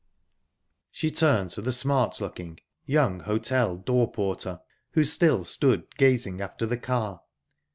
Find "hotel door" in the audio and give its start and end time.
3.19-4.09